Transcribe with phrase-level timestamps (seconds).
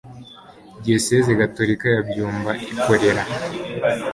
[0.83, 3.21] diyosezi gatolika ya byumba ikorera